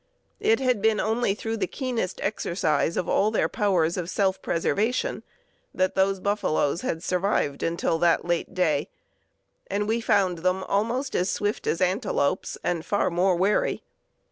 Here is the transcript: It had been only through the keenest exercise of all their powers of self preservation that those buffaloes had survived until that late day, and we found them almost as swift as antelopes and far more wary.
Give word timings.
It 0.39 0.59
had 0.59 0.81
been 0.81 0.99
only 0.99 1.35
through 1.35 1.57
the 1.57 1.67
keenest 1.67 2.19
exercise 2.23 2.97
of 2.97 3.07
all 3.07 3.29
their 3.29 3.47
powers 3.47 3.97
of 3.97 4.09
self 4.09 4.41
preservation 4.41 5.21
that 5.75 5.93
those 5.93 6.19
buffaloes 6.19 6.81
had 6.81 7.03
survived 7.03 7.61
until 7.61 7.99
that 7.99 8.25
late 8.25 8.55
day, 8.55 8.89
and 9.67 9.87
we 9.87 10.01
found 10.01 10.39
them 10.39 10.63
almost 10.63 11.13
as 11.15 11.29
swift 11.29 11.67
as 11.67 11.81
antelopes 11.81 12.57
and 12.63 12.83
far 12.83 13.11
more 13.11 13.35
wary. 13.35 13.83